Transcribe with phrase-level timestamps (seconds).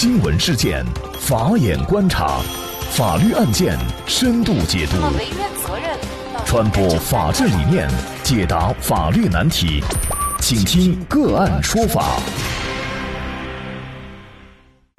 [0.00, 0.82] 新闻事件，
[1.18, 2.40] 法眼观察，
[2.90, 4.96] 法律案件深度解读，
[6.46, 7.86] 传播法治理念，
[8.22, 9.82] 解答法律难题，
[10.40, 12.18] 请听个案说法。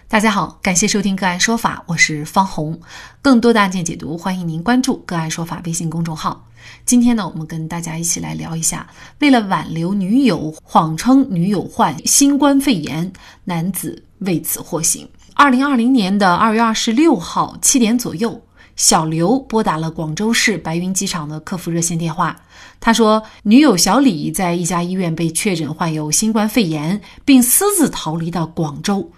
[0.08, 2.80] 大家好，感谢收听个案说法，我是方红。
[3.24, 6.46] 更多的案件解读，欢迎您关注个案说法微信公众号。
[6.86, 8.88] 今天呢，我们跟大家一起来聊一下，
[9.18, 13.12] 为了挽留女友，谎称女友患新冠肺炎，
[13.46, 15.08] 男子为此获刑。
[15.34, 18.42] 二零二零年的二月二十六号七点左右，
[18.76, 22.36] 小刘拨打了广州市白云机场的客服热线电话，
[22.80, 29.12] 他说，女友小李在一家医院被确诊患有新冠肺炎，并私自逃离到广州。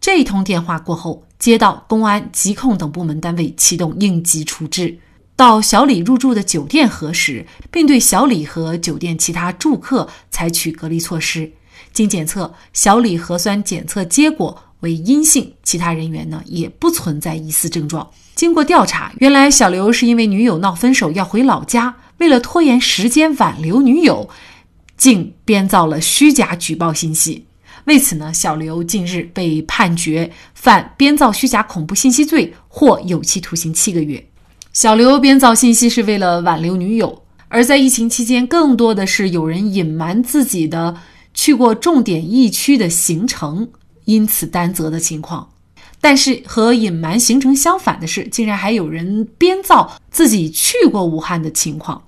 [0.00, 4.98] 这一通电话过后，接到公安、疾控等部门单位启动应急处置，
[5.36, 11.52] 到小李入住的酒店核实，并对小李和酒店其他住客采取隔离措施。
[11.98, 18.08] 经检测，小李核酸检测结果为阴性，其他人员呢也不存在疑似症状。
[18.36, 24.28] 经过调查，原来小刘是因为女友闹分手要回老家，为了拖延时间挽留女友，
[24.96, 27.44] 竟编造了虚假举报信息。
[27.86, 34.24] 为此呢，小刘近日被判决犯编造虚假恐怖信息罪，获有期徒刑七个月。
[34.72, 40.94] 小刘编造信息是为了挽留女友，而在疫情期间，更多的是有人隐瞒自己的
[41.38, 43.68] 去过重点疫区的行程，
[44.06, 45.48] 因此担责的情况。
[46.00, 52.02] 但是和隐瞒行程相反的是，竟然还有人编造自己去过武汉的情况。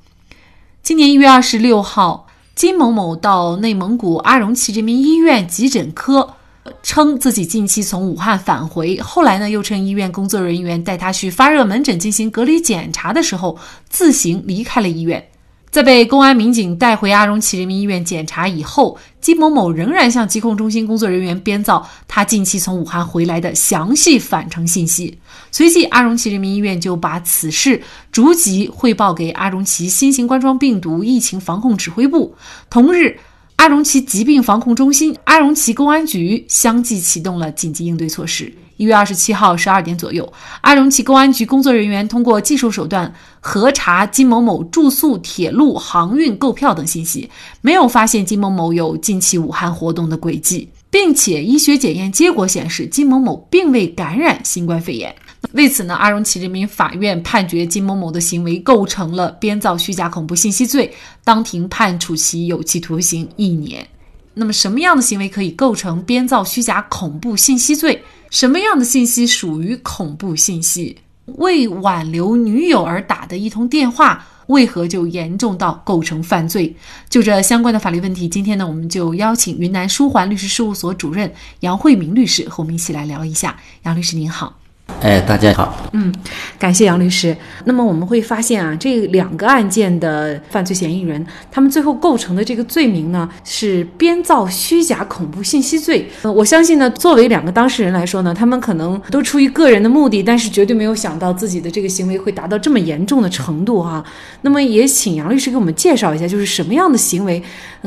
[0.82, 2.26] 今年一月二十六号。
[2.56, 6.34] 金某某到内蒙古阿荣旗人民医院急诊科，
[6.82, 13.56] 称自己近期从武汉返回，后来呢又称医院工作人员带他去发热门诊进行隔离检查的时候，
[13.88, 15.29] 自行离开了医院。
[15.70, 25.16] 在被公安民警带回阿荣旗人民医院检查以后，金某某仍然向疾控中心工作人员编造他近期从武汉回来的详细返程信息。
[25.52, 32.34] 随即，阿荣旗人民医院就把此事逐级汇报给阿荣旗新型冠状病毒疫情防控指挥部。
[32.68, 33.20] 同日，
[33.60, 38.50] 阿荣旗疾病防控中心、阿荣旗公安局相继启动了紧急应对措施。
[38.78, 40.32] 一月二十七号十二点左右，
[40.62, 47.28] 阿荣旗公安局工作人员通过技术手段核查金某某住宿、铁路、航运、购票等信息，
[47.60, 55.14] 没有发现金某某有近期武汉活动的轨迹，并且医学检验结果显示金某某并未感染新冠肺炎。
[55.52, 60.92] 为此呢，阿荣旗人民法院判决金某某的行为构成了编造虚假恐怖信息罪，
[61.24, 63.86] 当庭判处其有期徒刑一年。
[64.34, 68.02] 那么，什么样的行为可以构成编造虚假恐怖信息罪？
[68.30, 70.96] 什么样的信息属于恐怖信息？
[71.36, 76.74] 为挽留女友而打的一通电话，为何就严重到构成犯罪？
[77.08, 83.58] 就这相关的法律问题，今天呢，我们就邀请云南舒环律师事务所主任杨慧明律师和我们一起来聊一下。
[83.82, 84.56] 杨律师您好。
[85.00, 85.88] 哎，大家好。
[85.92, 86.12] 嗯，
[86.58, 87.36] 感谢杨律师。
[87.64, 96.06] 那么我们会发现啊，这两个案件的犯罪嫌疑人，他们最后构成的这个罪名呢，是编造虚假恐怖信息罪。
[96.22, 104.04] 呃，我相信呢，作为两个当事人来说呢，他们可能都出于个人的目的，但是绝对没有想到自己的这个行为会达到这么严重的程度哈。
[104.42, 107.42] 那么也请杨律师给我们介绍一下，就是什么样的行为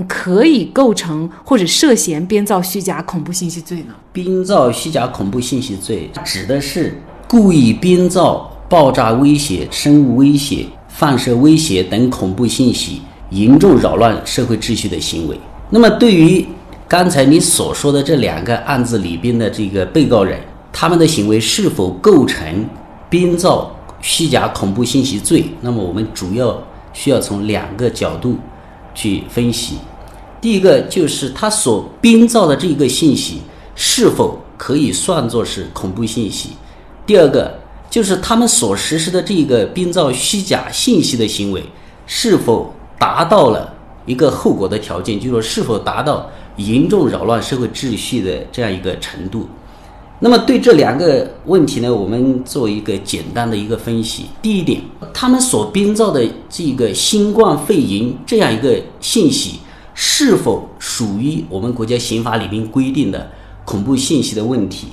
[0.08, 3.94] 可以构成或者涉嫌编造虚假恐怖信息罪呢？
[4.12, 6.93] 编造虚假恐怖信息罪指的是。
[7.34, 13.02] 故意编造爆炸威胁、生物威胁、放射威胁等恐怖信息，
[13.32, 15.36] 严重扰乱社会秩序的行为。
[15.72, 16.46] 那么，对于
[16.88, 20.40] 刚才你所说的这两个案子里边的这个被告人，
[20.72, 22.64] 他们的行为是否构成
[23.10, 25.44] 编造虚假恐怖信息罪？
[25.60, 26.56] 那么，我们主要
[26.94, 28.38] 需要从两个角度
[28.94, 29.78] 去分析。
[30.40, 33.42] 第一个就是他所编造的这个信息
[33.74, 36.52] 是否可以算作是恐怖信息。
[37.06, 37.60] 第二个
[37.90, 41.62] 就是他们所实施的这个编造虚假信息的行为，
[42.08, 43.74] 是否达到了
[44.06, 49.48] 一个后果的条件，就是说是否达到严重扰乱社会秩序的这样一个程度。
[50.20, 54.28] 那么对这两个问题呢，我们做一个简单的一个分析。
[54.42, 54.82] 第一点，
[55.14, 59.60] 他们所编造的这个新冠肺炎这样一个信息，
[59.94, 63.30] 是否属于我们国家刑法里面规定的
[63.66, 64.88] 恐怖信息的问题？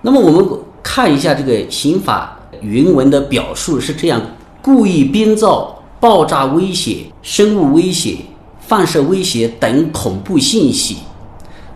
[0.00, 0.58] 那么我们。
[0.82, 4.20] 看一下这个刑法原文的表述是这样：
[4.60, 8.16] 故意编造爆炸威胁、生物威胁、
[8.60, 10.96] 放射威胁等恐怖信息。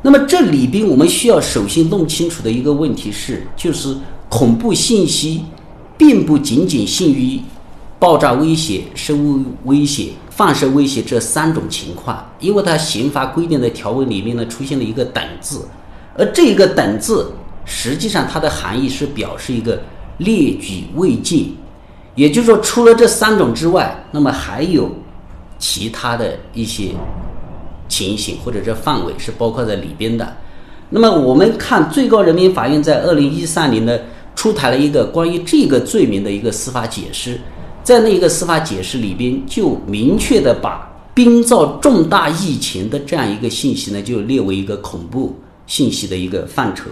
[0.02, 3.96] 那么这里边我们需要首先弄清楚的一个问题是，就是
[4.28, 5.44] 恐怖信息
[5.96, 7.40] 并不仅仅限于
[7.98, 15.66] 爆炸威胁、生物威胁、放射威胁这三种情况，因为它刑法规定的条文里面呢出现了一个“等”字，
[16.16, 17.32] 而这个“等”字。
[17.66, 19.82] 实际上它的含义是表示一个
[20.18, 21.54] 列举未尽，
[22.14, 24.90] 也就是说，除了这三种之外，那么还有
[25.58, 26.90] 其他的一些
[27.88, 30.34] 情形或者这范围是包括在里边的。
[30.88, 33.98] 那么我们看最高人民法院在二零一三年呢
[34.36, 37.40] 出台了一个关于这个罪名的一个司法解释，
[37.82, 45.34] 在那个司法解释里边就明确的把编造重大疫情的这样一个信息呢就列为一个恐怖
[45.66, 46.84] 信息的一个范畴。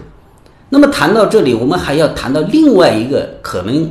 [0.75, 3.89] 那么谈到这里，我们还要谈到另外一个可能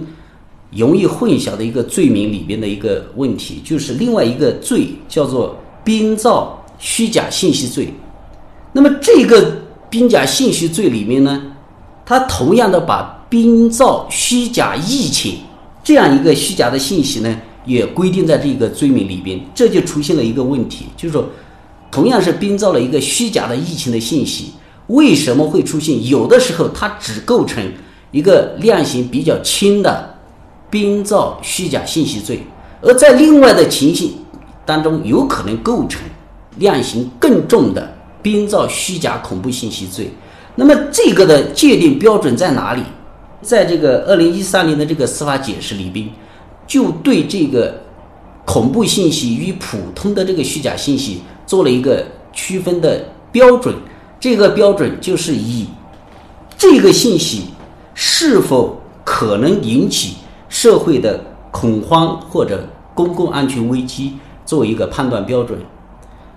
[0.69, 7.87] 容易混淆的一个罪名里边的一个问题，就是另外一个罪叫做编造虚假信息罪。
[8.73, 9.55] 那么这个
[9.89, 11.41] 编假信息罪里面呢，
[12.05, 15.37] 它同样的把编造虚假疫情
[15.85, 17.33] 这样一个虚假的信息呢，
[17.65, 21.25] 也规定在这个罪名里边，这就出现了一个问题，就是说，
[21.89, 24.51] 同样是编造了一个虚假的疫情的信息。
[24.87, 26.05] 为什么会出现？
[26.07, 27.63] 有的时候它只构成
[28.11, 30.13] 一个量刑比较轻的
[30.69, 32.41] 编造虚假信息罪，
[32.81, 34.13] 而在另外的情形
[34.65, 36.01] 当中，有可能构成
[36.57, 40.11] 量刑更重的编造虚假恐怖信息罪。
[40.55, 42.83] 那么这个的界定标准在哪里？
[43.41, 46.07] 在这个二零一三年的这个司法解释里边，
[46.67, 47.81] 就对这个
[48.45, 53.73] 恐怖信息与普通的这个虚假信息做了一个区分的标准。
[54.23, 55.67] 这个标准就是以
[56.57, 57.41] 这个信息
[57.93, 60.15] 是否可能引起
[60.47, 61.19] 社会的
[61.51, 64.13] 恐慌或者公共安全危机
[64.45, 65.59] 作为一个判断标准。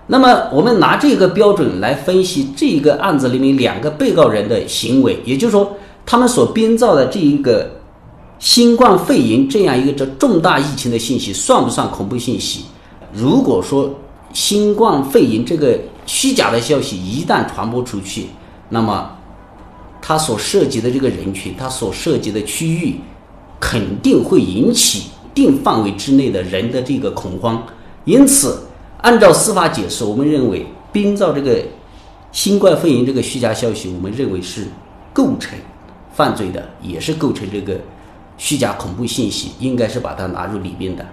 [0.07, 5.71] 那么，我们拿这个标准来分析这个案子里面两个被告人的行为，也就是说，
[6.05, 7.71] 他们所编造的这一个
[8.37, 12.65] 新冠肺炎这样一个这重大疫情的信息算不算恐怖信息？
[13.13, 13.89] 如果说
[14.33, 18.27] 新冠肺炎这个虚假的消息一旦传播出去，
[18.69, 19.11] 那么
[20.01, 22.95] 它所涉及的这个人群，它所涉及的区域，
[23.59, 27.61] 肯定会引起定范围之内的人的这个恐慌。
[28.05, 28.63] 因此，
[29.01, 31.61] 按照司法解释，我们认为编造这个
[32.31, 34.65] 新冠肺炎这个虚假消息，我们认为是
[35.11, 35.59] 构成
[36.13, 37.77] 犯罪的，也是构成这个
[38.37, 41.05] 虚假恐怖信息，应该是把它纳入里面的。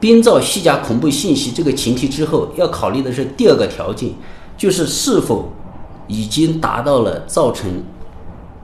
[0.00, 4.08] 编造虚假恐怖信息这个前提之后，要考虑的是第二个条件，
[4.56, 5.52] 就是是否
[6.08, 7.70] 已经达到了造成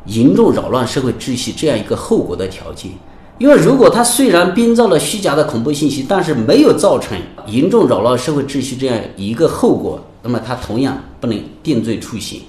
[0.07, 2.91] 严重扰乱社会秩序这样一个后果的条件。
[3.39, 12.41] 因为如果他虽然编造了虚假的恐怖信息，但是没有造成严重扰乱社会秩序这样一个后果，那么他同样不能定罪处刑。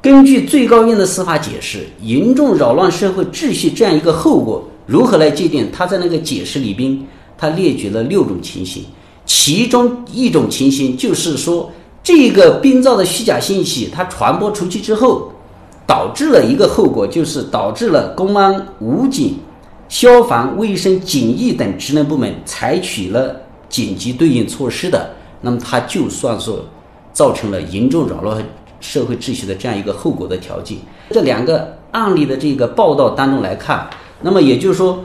[0.00, 5.68] 根据最高院的司法解释，严重扰乱社会秩序这样一个后果如何来界定？
[5.72, 6.96] 他在那个解释里边。
[7.36, 8.84] 他列举了六种情形，
[9.26, 11.70] 其中一种情形就是说，
[12.02, 15.32] 这个编造的虚假信息，它传播出去之后，
[15.86, 19.38] 导致了一个后果，就是导致了公安、武警、
[19.88, 23.34] 消防、卫生、警疫等职能部门采取了
[23.68, 25.10] 紧急对应措施的，
[25.40, 26.52] 那么它就算是
[27.12, 28.44] 造成了严重扰乱
[28.80, 30.78] 社会秩序的这样一个后果的条件。
[31.10, 33.88] 这两个案例的这个报道当中来看，
[34.20, 35.04] 那么也就是说。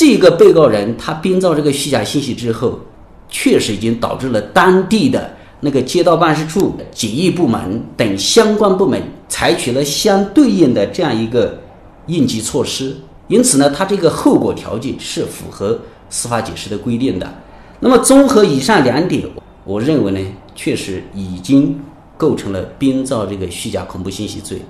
[0.00, 2.80] 这个被告人他编造这个虚假信息之后，
[3.28, 5.30] 确实已经导致了当地的
[5.60, 8.98] 那个街道办事处、警疫部门等相关部门
[9.28, 11.60] 采取了相对应的这样一个
[12.06, 12.96] 应急措施。
[13.28, 15.78] 因此呢，他这个后果条件是符合
[16.08, 17.30] 司法解释的规定的。
[17.78, 19.22] 那么，综合以上两点，
[19.64, 20.20] 我认为呢，
[20.54, 21.78] 确实已经
[22.16, 24.62] 构成了编造这个虚假恐怖信息罪。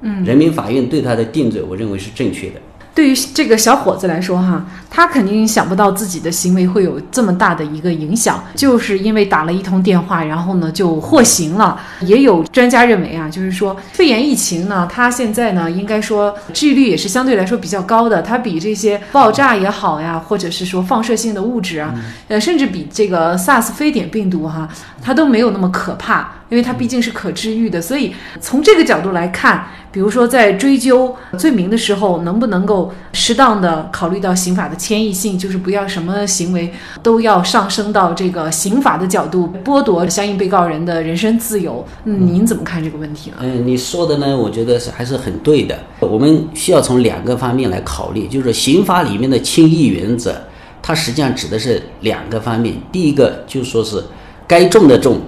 [0.00, 2.60] 嗯，人民法院对他的定罪，我认为是正确的。
[2.98, 11.80] 对于这个小伙子来说，哈，他肯定想不到自己的行为会有这么大的一个影响，就是因为打了一通电话，然后呢就获刑了。
[12.00, 21.94] 也有专家认为啊，就是说肺炎疫情呢，它现在呢应该说治愈率也是相对来说比较高的，它比这些爆炸也好呀，或者是说放射性的物质啊，
[22.26, 24.68] 呃，甚至比这个 SARS 非典病毒哈，
[25.00, 27.80] 它都没有那么可怕，因为它毕竟是可治愈的。
[27.80, 29.66] 所以从这个角度来看。
[29.90, 36.70] 比如说，在追究罪名的时候，能不能够适当的考虑到刑法的迁移性，就是不要什么行为
[37.02, 41.84] 都要上升到这个刑法的角度，剥夺相应被告人的人身自由。
[42.04, 43.38] 嗯，您怎么看这个问题呢？
[43.40, 45.76] 嗯，你说的呢，我觉得是还是很对的。
[46.00, 50.36] 我们需要从两个方面来考虑，就是刑法里面的轻易原则，
[50.82, 52.74] 它实际上指的是两个方面。
[52.92, 54.04] 第一个就说是
[54.46, 55.18] 该重的重，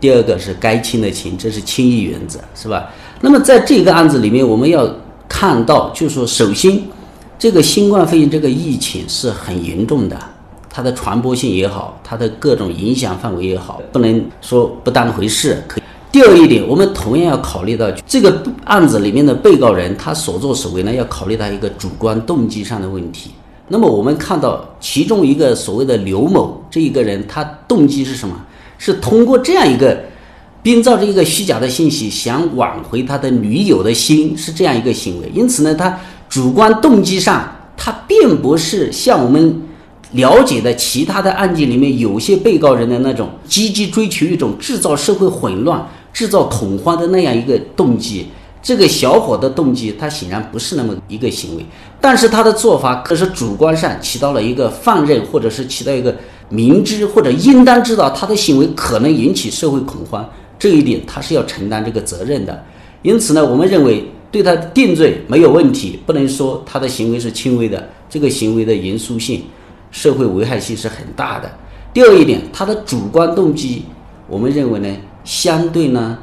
[0.00, 2.90] 第二个是该轻的轻，这是轻易原则，是吧？
[3.20, 4.88] 那么在这个案子里面，我们要
[5.28, 6.82] 看到，就是说，首先，
[7.38, 10.18] 这个新冠肺炎这个疫情是很严重的，
[10.70, 15.62] 它的传播性也好，它的各种影响范围也好，不能说不当回事。
[15.68, 15.78] 可
[16.10, 23.32] 第二一点，我们同样要考虑到这个案子里面的被告人他所作所为呢，要考虑到一个主观动机上的问题。
[23.68, 28.34] 那么我们看到其中一个所谓的刘某这一个人，他动机是什么？
[28.80, 29.96] 是通过这样一个
[30.62, 35.30] 编造着一个虚假的信息，想挽回他的女友的心，是这样一个行为。
[35.34, 39.62] 因此呢，他主观动机上，他并不是像我们
[40.12, 45.86] 了解的其他的案件里面有些被告人的那种积极追求一种制造社会混乱。
[46.12, 48.26] 制造恐慌的那样一个动机，
[48.60, 51.64] 这个小伙的动机，他显然不是那么一个行为，
[52.00, 56.16] 但是他的做法可是主观上起到了一个放任，或者是起到一个
[56.50, 60.28] 明知或者应当知道他的行为可能引起社会恐慌，
[60.58, 62.62] 这一点他是要承担这个责任的。
[63.00, 69.44] 因此呢，我们认为对他定罪没有问题，不能说他的行为是轻微的，这个行为的严肃性、
[69.90, 71.50] 社会危害性是很大的。
[71.94, 73.84] 第二一点，他的主观动机，
[74.28, 74.88] 我们认为呢？
[75.22, 76.16] 相对呢，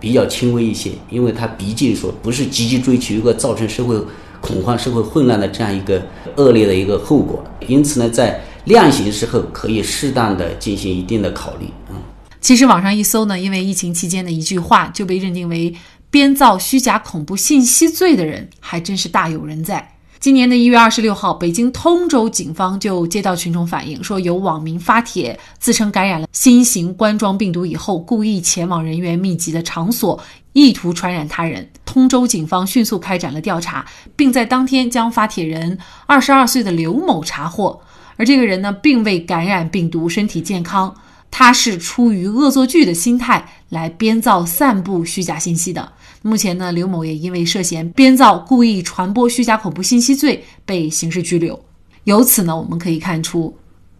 [0.00, 3.94] 比较轻微一些，因为他毕竟说不是积极追求一个造成社会
[4.40, 6.02] 恐慌、社会混乱的这样一个
[6.36, 11.96] 恶劣的一个后果，因此呢，在量刑时候可以适当的进行一定的考虑嗯。
[12.40, 15.74] 其实网上一搜呢，因为疫情期间的一句话就被认定为
[16.10, 19.94] 编造虚假恐怖信息罪的人，还真是大有人在。
[20.18, 30.18] 今年的一月二十六号，北京通州警方就接到群众反映，说有网民发帖自称感染了新型冠状病毒以后，故意前往人员密集的场所，
[30.52, 31.66] 意图传染他人。
[31.86, 37.80] 通州警方迅速开展了调查，并在当天将发帖人二十二岁的刘某查获。
[38.20, 40.94] 而这个人呢，并未感染病毒，身体健康。
[41.30, 45.90] 他是出于恶作剧的心态来编造、散布虚假信息的。
[46.20, 51.58] 目前呢，刘某也因为涉嫌编造、故意传播虚假恐怖信息罪被刑事拘留。
[52.04, 53.56] 由此呢，我们可以看出，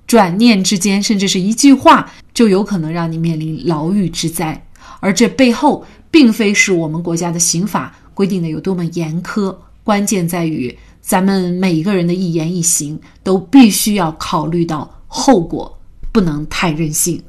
[0.06, 4.66] 转念之间，甚至是一句话，就有可能让你面临牢狱之灾。
[5.00, 15.76] 而这背后，并非是我们国家的刑法规定的有多么严苛，关键在于咱们每一个人的一言一行都必须要考虑到后果。
[16.12, 17.22] 不能太任性。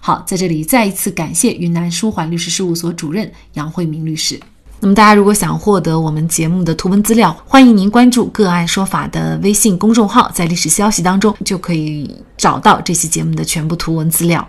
[0.00, 4.38] 好，在这里再一次感谢云南舒缓律师事务所主任杨慧明律师。
[4.78, 14.48] 那么，大家如果想获得我们节目的图文资料，欢迎您关注“个案说法”的微信公众号，在历史消息当中就可以找到这期节目的全部图文资料。